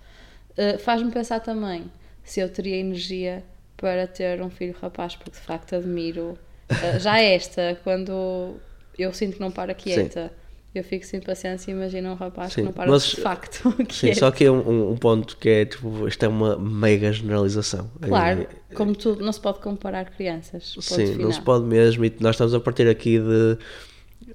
[0.53, 1.85] Uh, Faz-me pensar também
[2.25, 3.45] se eu teria energia
[3.81, 6.39] para ter um filho rapaz, porque de facto admiro.
[6.71, 8.57] uh, já esta, quando
[8.99, 10.33] eu sinto que não para quieta.
[10.73, 13.75] Eu fico sem paciência e imagino um rapaz Sim, que não para mas- de facto.
[13.91, 14.19] Sim, quieto.
[14.21, 17.91] só que é um, um ponto que é tipo, isto é uma mega generalização.
[18.01, 20.77] Claro, É- como tudo, não se pode comparar crianças.
[20.81, 21.33] Sim, não final.
[21.33, 22.05] se pode mesmo.
[22.05, 23.59] E nós estamos a partir aqui de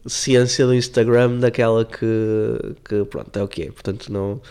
[0.07, 3.71] ciência do Instagram, daquela que, que pronto, é o que é.
[3.71, 4.41] Portanto, não.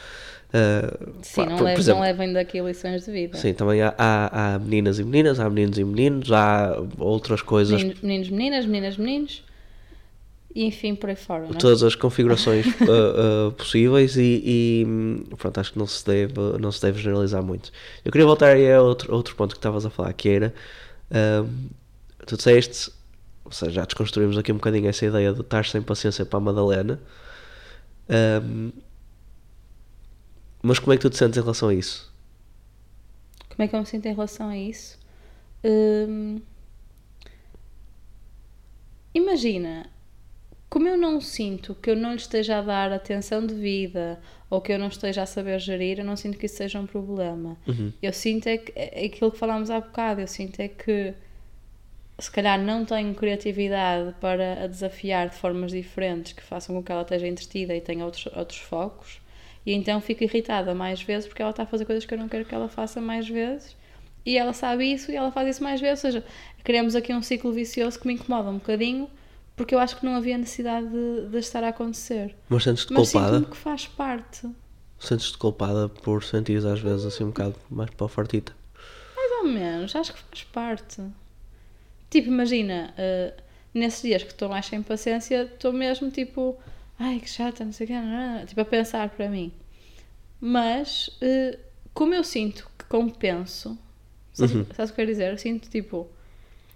[0.54, 3.36] Ah, Sim, pá, não, por- por levem, exemplo, não levem daqui lições de vida.
[3.36, 7.82] Sim, também há, há, há meninas e meninas, há meninos e meninos, há outras coisas,
[7.82, 9.44] Meninos, meninos, meninas, meninas, meninos.
[10.54, 11.54] E enfim, por aí fora, não é?
[11.58, 16.70] todas as configurações ah, ah, possíveis e, e, pronto, acho que não se, deve, não
[16.70, 17.72] se deve generalizar muito.
[18.04, 20.54] Eu queria voltar aí a outro, outro ponto que estavas a falar, que era,
[22.24, 22.92] tu disseste,
[23.44, 26.40] ou seja, já desconstruímos aqui um bocadinho essa ideia de estar sem paciência para a
[26.40, 27.00] Madalena,
[28.44, 28.70] hum,
[30.64, 32.12] mas como é que tu te sentes em relação a isso?
[33.50, 34.98] Como é que eu me sinto em relação a isso?
[35.64, 36.40] Hum,
[39.14, 39.88] Imagina,
[40.68, 44.72] como eu não sinto que eu não lhe esteja a dar atenção devida ou que
[44.72, 47.56] eu não esteja a saber gerir, eu não sinto que isso seja um problema.
[48.02, 51.14] Eu sinto é, que, é aquilo que falámos há bocado, eu sinto é que
[52.18, 56.90] se calhar não tenho criatividade para a desafiar de formas diferentes que façam com que
[56.92, 59.20] ela esteja entretida e tenha outros, outros focos.
[59.66, 62.28] E então fico irritada mais vezes porque ela está a fazer coisas que eu não
[62.28, 63.76] quero que ela faça mais vezes.
[64.26, 66.04] E ela sabe isso e ela faz isso mais vezes.
[66.04, 66.24] Ou seja,
[66.62, 69.08] criamos aqui um ciclo vicioso que me incomoda um bocadinho
[69.56, 72.34] porque eu acho que não havia necessidade de, de estar a acontecer.
[72.48, 73.36] Mas sentes-te Mas culpada?
[73.38, 74.48] sinto-me que faz parte.
[74.98, 78.52] Sentes-te culpada por sentires às vezes assim um bocado mais para a fartita?
[79.16, 81.02] Mais ou menos, acho que faz parte.
[82.10, 83.34] Tipo, imagina, eh,
[83.72, 86.56] nesses dias que estou mais sem paciência, estou mesmo tipo,
[86.98, 89.52] ai que chata, não sei o quê, não", tipo a pensar para mim.
[90.40, 91.58] Mas, eh,
[91.92, 93.78] como eu sinto que compenso,
[94.32, 94.66] sabes, Uhum.
[94.74, 95.32] sabes o que eu quero dizer?
[95.32, 96.08] Eu sinto tipo,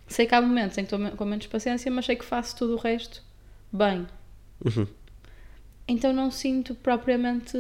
[0.07, 2.75] sei que há momentos em que estou com menos paciência, mas sei que faço tudo
[2.75, 3.23] o resto
[3.73, 4.07] bem.
[4.65, 4.87] Uhum.
[5.87, 7.57] Então não sinto propriamente,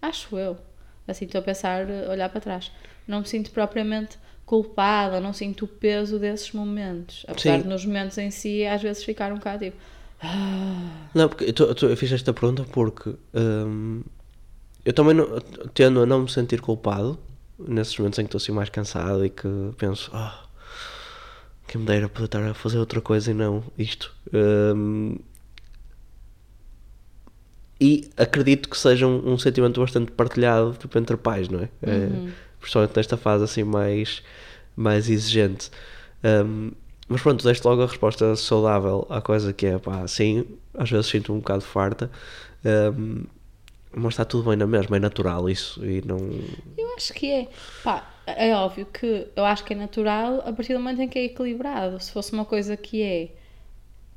[0.00, 0.56] acho eu,
[1.06, 2.72] assim estou a pensar, eh, olhar para trás,
[3.06, 7.24] não me sinto propriamente culpada, não sinto o peso desses momentos.
[7.28, 7.62] Apesar Sim.
[7.62, 9.76] de nos momentos em si às vezes ficar um bocado tipo,
[11.14, 14.02] Não, porque eu, tô- eu tô- eu fiz esta pergunta porque hum,
[14.84, 15.40] eu também não-
[15.74, 17.18] tendo a não me sentir culpado
[17.58, 19.48] nesses momentos em que estou assim mais cansado e que
[19.78, 20.44] penso, ah,
[21.66, 24.12] quem me dera poder estar a fazer outra coisa e não isto.
[24.32, 25.16] Hum,
[27.80, 31.68] e acredito que seja um, um sentimento bastante partilhado tipo, entre pais, não é?
[31.82, 32.08] É,
[32.58, 34.22] principalmente nesta fase assim mais,
[34.74, 35.70] mais exigente.
[36.24, 36.72] Um,
[37.08, 41.06] mas pronto, deste logo a resposta saudável à coisa que é pá, sim, às vezes
[41.06, 42.10] sinto um bocado farta,
[42.64, 43.24] um,
[43.94, 46.18] mas está tudo bem na mesma, é natural isso e não.
[46.76, 47.48] eu acho que é.
[47.82, 51.18] Pá, é óbvio que eu acho que é natural a partir do momento em que
[51.18, 52.02] é equilibrado.
[52.02, 53.30] Se fosse uma coisa que é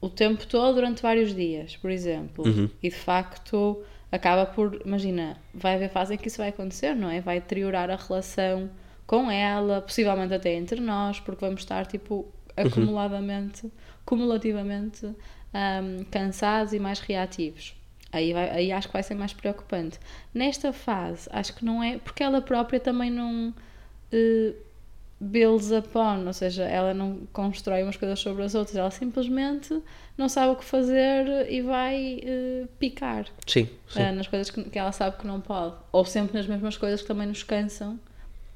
[0.01, 2.45] o tempo todo durante vários dias, por exemplo,
[2.81, 7.09] e de facto acaba por, imagina, vai haver fase em que isso vai acontecer, não
[7.09, 7.21] é?
[7.21, 8.69] Vai deteriorar a relação
[9.05, 12.27] com ela, possivelmente até entre nós, porque vamos estar tipo
[12.61, 13.71] acumuladamente,
[14.05, 17.75] cumulativamente hum, cansados e mais reativos.
[18.11, 19.99] Aí, vai- aí acho que vai ser mais preocupante.
[20.33, 23.53] Nesta fase, acho que não é, porque ela própria também não
[24.11, 24.53] eh,
[25.19, 29.79] builds upon, ou seja, ela não constrói umas coisas sobre as outras, ela simplesmente
[30.17, 33.99] não sabe o que fazer e vai eh, picar Sim, sim.
[34.01, 37.01] eh, nas coisas que, que ela sabe que não pode, ou sempre nas mesmas coisas
[37.01, 37.99] que também nos cansam,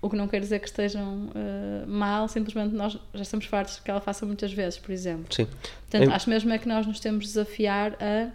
[0.03, 3.89] o que não quer dizer que estejam eh, mal, simplesmente nós já estamos fartos que
[3.89, 5.33] ela faça muitas vezes, por exemplo.
[5.33, 5.47] sim.
[5.89, 8.29] Portanto, acho mesmo é que nós nos temos de desafiar a,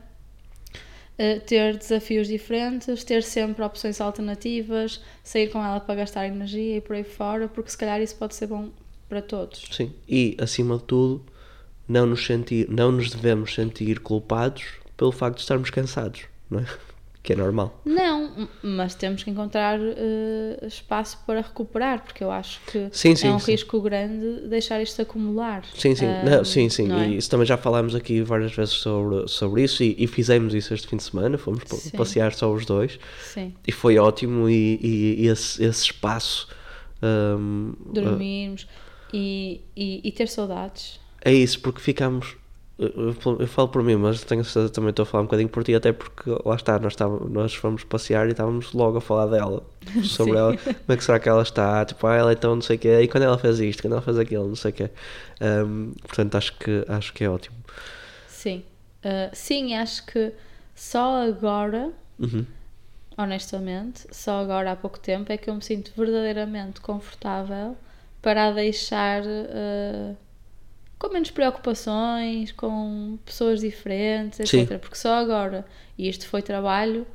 [1.22, 6.80] a ter desafios diferentes, ter sempre opções alternativas, sair com ela para gastar energia e
[6.80, 8.70] por aí fora, porque se calhar isso pode ser bom
[9.06, 9.66] para todos.
[9.70, 11.22] Sim, e acima de tudo,
[11.86, 14.64] não nos, sentir, não nos devemos sentir culpados
[14.96, 16.66] pelo facto de estarmos cansados, não é?
[17.28, 17.78] Que é normal.
[17.84, 23.28] Não, mas temos que encontrar eh, espaço para recuperar, porque eu acho que Sim, sim,
[23.28, 23.50] é um sim.
[23.52, 25.62] risco grande deixar isto acumular.
[25.74, 26.88] Sim, sim, Ah, não, sim, sim.
[26.88, 27.06] não é?
[27.10, 30.72] E isso também já falámos aqui várias vezes sobre, sobre isso e, e fizemos isso
[30.72, 31.36] este fim de semana.
[31.36, 31.64] Fomos
[31.94, 33.52] passear só os dois Sim.
[33.66, 34.48] e foi ótimo.
[34.48, 36.48] E, e- e esse, esse espaço
[37.02, 38.66] hum, Dormirmos
[39.12, 40.98] e, e, e ter saudades.
[41.22, 42.37] é isso, porque ficámos.
[42.78, 43.12] Eu,
[43.48, 45.92] falo por mim, mas tenho certeza também estou a falar um bocadinho por ti, até
[45.92, 49.64] porque lá está, nós, estávamos, nós fomos passear e estávamos logo a falar dela,
[50.00, 52.76] sobre ela, como é que será que ela está, tipo, ah, ela então não sei
[52.76, 54.90] o quê, e quando ela fez isto, quando ela fez aquilo, não sei o quê.
[55.40, 57.56] Hum, portanto, acho que, acho que é ótimo.
[58.26, 58.64] Sim.
[59.02, 60.32] Ah, sim, acho que
[60.74, 62.46] só agora, Uhum.
[63.16, 67.76] honestamente, só agora há pouco tempo é que eu me sinto verdadeiramente confortável
[68.22, 70.14] para a deixar ah,
[70.98, 74.60] com menos preocupações, com pessoas diferentes, Sim.
[74.60, 74.78] etc.
[74.78, 75.64] Porque só agora,
[75.96, 77.06] e isto foi trabalho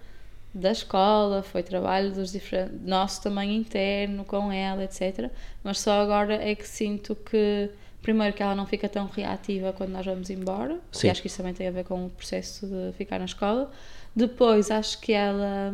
[0.53, 5.29] da escola, foi trabalho dos diferentes, nosso também interno com ela, etc.
[5.63, 7.69] Mas só agora é que sinto que,
[8.01, 11.07] primeiro, que ela não fica tão reativa quando nós vamos embora, Sim.
[11.07, 13.71] e acho que isso também tem a ver com o processo de ficar na escola.
[14.15, 15.73] Depois, acho que ela,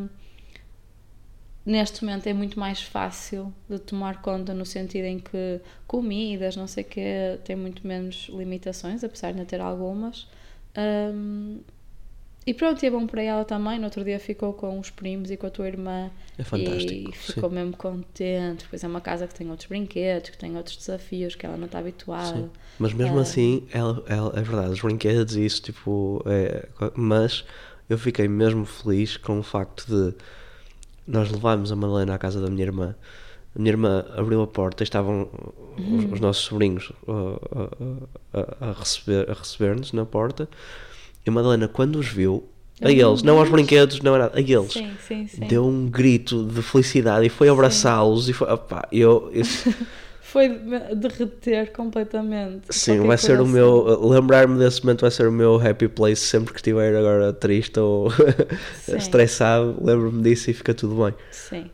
[1.69, 6.67] neste momento, é muito mais fácil de tomar conta, no sentido em que comidas, não
[6.67, 10.27] sei o quê, tem muito menos limitações, apesar de ainda ter algumas.
[10.77, 11.59] Hum,
[12.47, 13.77] e pronto, e é bom para ela também.
[13.77, 16.09] No outro dia ficou com os primos e com a tua irmã.
[16.37, 17.33] É fantástico, E sim.
[17.33, 18.65] ficou mesmo contente.
[18.69, 21.65] Pois é uma casa que tem outros brinquedos, que tem outros desafios que ela não
[21.65, 22.37] está habituada.
[22.37, 22.49] Sim.
[22.79, 23.21] Mas mesmo Ah.
[23.21, 27.43] assim, ela, ela- é verdade, os brinquedos e isso, tipo, é, mas
[27.87, 30.15] eu fiquei mesmo feliz com o facto de
[31.09, 32.95] nós levarmos a Madalena à casa da minha irmã.
[33.55, 35.27] A minha irmã abriu a porta e estavam
[35.77, 37.69] os, os nossos sobrinhos uh,
[38.33, 40.47] a, a- a receber, a receber-nos na porta.
[41.25, 42.47] E a Madalena, quando os viu,
[42.81, 45.47] a eles, não aos brinquedos, não a nada, a eles, Sim, sim, sim.
[45.47, 48.29] deu um grito de felicidade e foi abraçá-los.
[48.29, 49.73] E foi, opá, eu, isso,
[50.29, 52.67] foi de- derreter completamente.
[52.69, 54.07] Sim, vai ser coisa o meu.
[54.09, 58.07] Lembrar-me desse momento vai ser o meu happy place sempre que estiver agora triste ou
[58.87, 59.77] estressado.
[59.83, 61.13] Lembro-me disso e fica tudo bem.
[61.31, 61.69] Sim,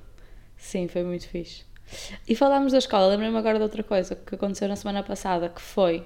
[0.57, 1.63] sim, foi muito fixe.
[2.27, 5.61] E falámos da escola, lembrei-me agora de outra coisa que aconteceu na semana passada, que
[5.61, 6.03] foi,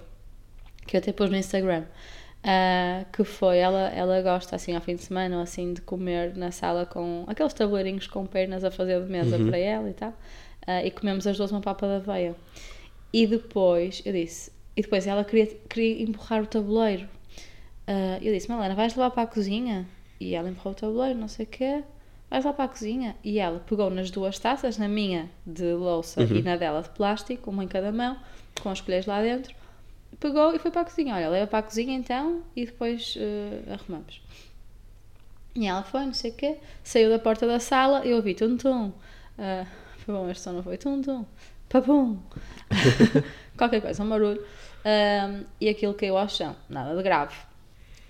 [0.85, 1.83] que eu até pus no Instagram,
[2.43, 6.35] ah, que foi, ela, ela gosta assim ao fim de semana ou assim de comer
[6.35, 10.13] na sala com aqueles tabuleirinhos com pernas a fazer de mesa para ela e tal,
[10.67, 12.35] ah, e comemos as duas uma papa da aveia.
[13.11, 17.07] E depois, eu disse, e depois ela queria, queria empurrar o tabuleiro.
[17.87, 19.87] Ah, eu disse, Malena, vais levar para a cozinha?
[20.19, 21.83] E ela empurrou o tabuleiro, não sei o quê.
[22.29, 23.15] Vais lá para a cozinha.
[23.23, 27.49] E ela pegou nas duas taças, na minha de louça e na dela de plástico,
[27.49, 28.17] uma em cada mão,
[28.61, 29.55] com as colheres lá dentro.
[30.19, 31.15] Pegou e foi para a cozinha.
[31.15, 34.21] Olha, leva para a cozinha então e depois eh, arrumamos.
[35.55, 38.35] E ela foi, não sei o quê, saiu da porta da sala e eu ouvi
[38.35, 38.91] tum-tum.
[39.37, 39.65] Ah,
[40.11, 41.25] bom, este som não foi tum-tum.
[41.67, 42.17] Papum.
[43.57, 44.43] Qualquer coisa, um barulho.
[44.83, 46.55] Ah, e aquilo caiu ao chão.
[46.69, 47.35] Nada de grave.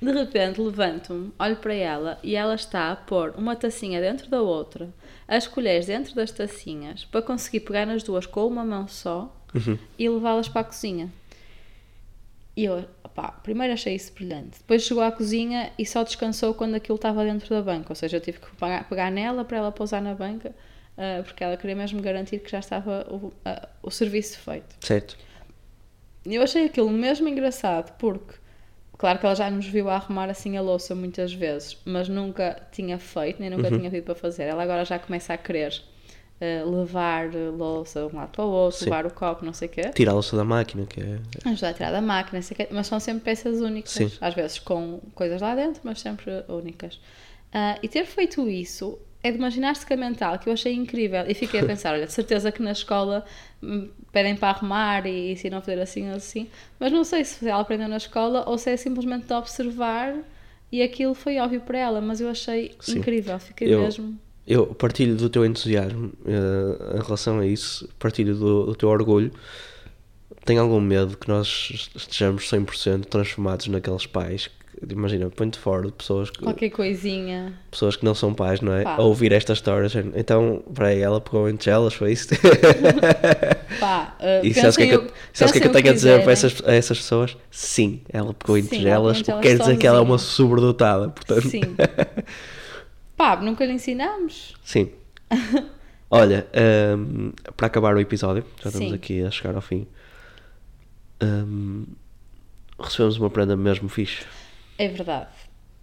[0.01, 4.41] De repente levanto-me, olho para ela e ela está a pôr uma tacinha dentro da
[4.41, 4.87] outra,
[5.27, 9.35] as colheres dentro das tacinhas, para conseguir pegar nas duas com uma mão só
[9.97, 11.11] e levá-las para a cozinha.
[12.55, 14.59] E eu, pá, primeiro achei isso brilhante.
[14.59, 17.87] Depois chegou à cozinha e só descansou quando aquilo estava dentro da banca.
[17.89, 18.47] Ou seja, eu tive que
[18.87, 20.55] pegar nela para ela pousar na banca,
[20.99, 24.75] ah, porque ela queria mesmo garantir que já estava o, ah, o serviço feito.
[24.81, 25.17] Certo?
[26.25, 28.33] Eu achei aquilo mesmo engraçado, porque,
[28.97, 32.61] claro que ela já nos viu a arrumar assim a louça muitas vezes, mas nunca
[32.73, 34.43] tinha feito, nem nunca tinha pedido para fazer.
[34.43, 35.81] Ela agora já começa a querer
[36.41, 38.85] eh, levar louça de um lado para o outro, Sim.
[38.85, 39.89] levar o copo, não sei o quê.
[39.95, 41.19] Tira a louça da máquina, que é.
[41.45, 43.93] Ajudar a tirar da máquina, não sei o quê, mas são sempre peças únicas.
[43.93, 44.11] Sim.
[44.19, 46.99] Às vezes com coisas lá dentro, mas sempre únicas.
[47.53, 51.23] Ah, e ter feito isso é de uma ginástica mental que eu achei incrível.
[51.27, 53.25] E fiquei a pensar: olha, de certeza que na escola
[53.61, 56.47] hum, pedem para arrumar e ensinam a fazer assim ou assim,
[56.79, 60.15] mas não sei se ela aprendeu na escola ou se é simplesmente de observar
[60.71, 62.99] e aquilo foi óbvio para ela, mas eu achei Sim.
[62.99, 63.39] incrível.
[63.39, 64.17] Fiquei Eu- mesmo.
[64.47, 69.31] Eu partilho do teu entusiasmo eh, em relação a isso, partilho do, do teu orgulho.
[70.43, 74.49] Tenho algum medo que nós estejamos 100% transformados naqueles pais.
[74.71, 77.53] Que, imagina, põe-te fora de pessoas que, Qualquer coisinha.
[77.69, 78.83] pessoas que não são pais, não é?
[78.83, 78.95] Pá.
[78.95, 79.93] A ouvir estas histórias.
[80.15, 82.29] Então, peraí, ela pegou entre elas, foi isso?
[83.79, 85.71] Pá, ah, E sabes o que é que eu, pensem sabes que é que eu
[85.71, 87.37] o tenho a dizer para essas, a essas pessoas?
[87.51, 89.87] Sim, ela pegou entre Sim, ela pegou elas, entre o elas que quer dizer que
[89.87, 91.47] ela é uma sobredotada, portanto.
[91.49, 91.61] Sim.
[93.17, 94.55] Pá, nunca lhe ensinamos.
[94.63, 94.91] Sim.
[96.09, 96.47] Olha,
[96.97, 98.95] hum, para acabar o episódio, já estamos Sim.
[98.95, 99.85] aqui a chegar ao fim.
[101.21, 101.85] hum,
[102.79, 104.25] recebemos uma prenda mesmo fixe.
[104.79, 105.27] É verdade.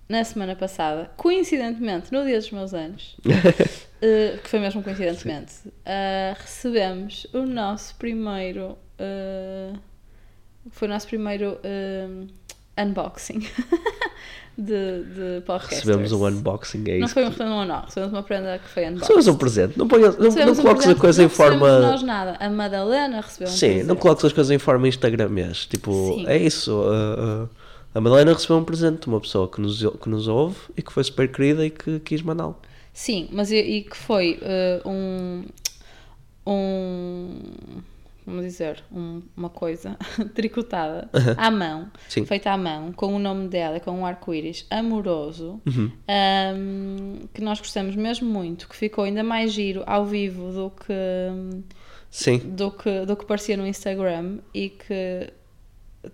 [0.09, 3.17] Na semana passada, coincidentemente, no dia dos meus anos,
[4.01, 5.53] eh, que foi mesmo coincidentemente,
[5.85, 8.79] eh, recebemos o nosso primeiro.
[8.99, 9.73] eh,
[10.71, 11.59] foi o nosso primeiro
[12.79, 13.41] unboxing
[14.59, 15.85] de, de podcasters.
[15.85, 17.15] Recebemos um unboxing, é Não isso.
[17.15, 19.01] foi um não, não, recebemos uma prenda que foi unboxing.
[19.01, 19.79] Recebemos um presente.
[19.79, 21.67] Não, ponhas, não, não um coloques a coisa não em forma.
[21.67, 22.37] recebemos nós nada.
[22.39, 23.87] A Madalena recebeu um Sim, presente.
[23.87, 25.67] não coloques as coisas em forma Instagramês.
[25.67, 26.27] Tipo, Sim.
[26.27, 26.73] é isso.
[26.73, 27.49] uh, uh,
[27.97, 30.93] a Madalena recebeu um presente de uma pessoa que nos, que nos ouve e que
[30.93, 32.57] foi super querida e que quis mandá-lo.
[32.93, 35.45] Sim, mas e, e que foi eh, um,
[36.47, 37.41] um.
[38.27, 39.97] Vamos dizer, um- uma coisa
[40.35, 42.25] tricotada à mão, Sim.
[42.27, 45.93] feita à mão, com o nome dela, com um arco-íris amoroso, Uhum.
[46.09, 50.93] ahm, que nós gostamos mesmo muito, que ficou ainda mais giro ao vivo do que,
[52.11, 55.31] Sim, do que, do que parecia no Instagram e que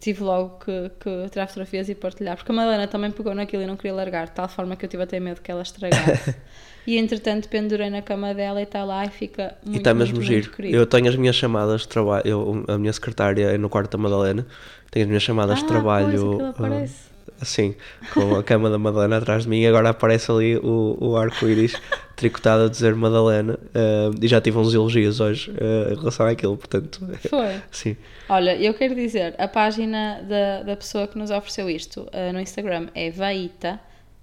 [0.00, 3.66] tive logo que, que tirar fotografias e partilhar, porque a Madalena também pegou naquilo e
[3.66, 6.34] não queria largar, de tal forma que eu tive até medo que ela estragasse.
[6.86, 10.16] e entretanto pendurei na cama dela e está lá e fica muito, e está mesmo
[10.16, 10.50] muito, giro.
[10.58, 10.74] muito.
[10.74, 12.22] Eu tenho as minhas chamadas de trabalho.
[12.26, 14.46] eu- A minha secretária é no quarto da Madalena.
[14.90, 16.52] Tenho as minhas chamadas de Ah, trabalho.
[16.56, 17.11] pois.
[17.42, 17.74] Assim,
[18.14, 19.60] com a cama da Madalena atrás de mim.
[19.60, 21.74] E agora aparece ali o, o arco-íris
[22.16, 23.54] tricotado a dizer Madalena.
[23.54, 27.06] uh, e já tive uns elogios hoje uh, em relação àquilo, portanto.
[27.28, 27.60] Foi.
[27.70, 27.96] Sim.
[28.28, 32.40] Olha, eu quero dizer, a página da, da pessoa que nos ofereceu isto eh, no
[32.40, 33.78] Instagram é Vaita,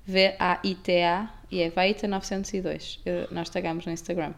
[0.08, 3.00] V-A-I-T-A, e é Vaita902.
[3.06, 4.34] Eh, nós tagamos no Instagram.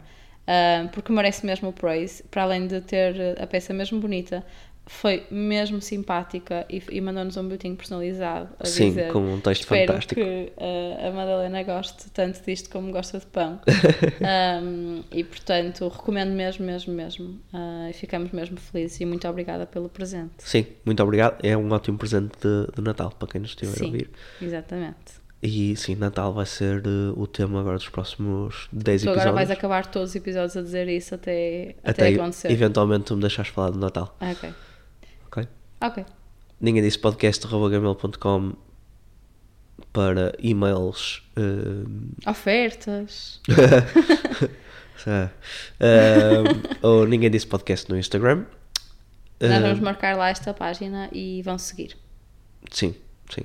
[0.92, 4.44] Porque merece mesmo o praise, para além de ter a peça mesmo bonita,
[4.86, 9.62] foi mesmo simpática e, e mandou-nos um bilhetinho personalizado a Sim, dizer com um texto
[9.62, 10.20] Espero fantástico.
[10.20, 13.60] que eh, a Madalena goste tanto disto como gosta de pão.
[14.62, 17.38] Um, e portanto, recomendo mesmo, mesmo, mesmo.
[17.52, 20.32] Ah, e ficamos mesmo felizes e muito obrigada pelo presente.
[20.38, 21.38] Sim, muito obrigado.
[21.44, 24.10] É um ótimo presente de, de Natal para quem nos estiver a Sim, ouvir.
[24.40, 25.22] exatamente.
[25.42, 29.22] E sim, Natal vai ser uh, o tema agora dos próximos 10 Tu episódios.
[29.22, 32.50] agora vais acabar todos os episódios a dizer isso até, até, Até acontecer.
[32.52, 34.16] eventualmente tu me deixares falar do Natal.
[34.20, 34.50] Ah, ok.
[35.82, 36.04] Ok?
[36.60, 38.52] Ninguém disse podcast.gmail.com
[39.92, 41.22] para e-mails.
[41.36, 43.40] uh, Ofertas.
[45.04, 45.30] Ah,
[46.80, 48.44] ou ninguém disse podcast no Instagram.
[49.40, 51.96] Nós Ah, vamos marcar lá esta página e vão seguir.
[52.70, 52.94] Sim,
[53.28, 53.42] sim.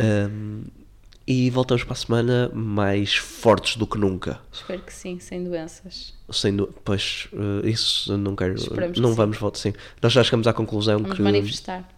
[0.00, 0.64] Um,
[1.26, 4.40] e voltamos para a semana mais fortes do que nunca.
[4.52, 6.14] Espero que sim, sem doenças.
[6.30, 8.54] Sendo, pois, uh, isso não quero.
[8.54, 9.16] Esperemos que não sim.
[9.16, 9.72] vamos voltar, sim.
[10.02, 11.22] Nós já chegamos à conclusão Vamos que.
[11.22, 11.88] manifestar.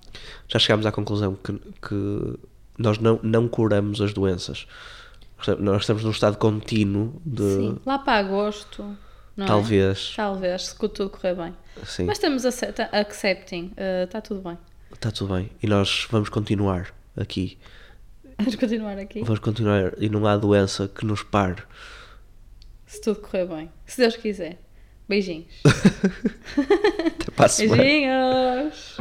[0.49, 2.39] Já chegámos à conclusão que, que
[2.79, 4.66] nós não, não curamos as doenças.
[5.59, 7.43] Nós estamos num estado contínuo de.
[7.57, 7.79] Sim.
[7.85, 8.97] Lá para agosto.
[9.37, 9.45] É?
[9.47, 10.12] Talvez.
[10.14, 11.55] Talvez, se tudo correr bem.
[11.85, 13.72] Sim, Mas estamos aceta- accepting.
[13.77, 14.57] eh, Está tudo bem.
[14.93, 15.51] está tudo bem.
[15.61, 17.59] E nós vamos continuar aqui.
[18.39, 19.22] Vamos continuar aqui.
[19.22, 19.93] Vamos continuar.
[19.99, 21.62] E não há doença que nos pare.
[22.87, 23.70] Se tudo correr bem.
[23.87, 24.59] Se Deus quiser.
[25.09, 25.62] Beijinhos.
[25.66, 27.82] Até para a semana.
[27.82, 28.97] Beijinhos.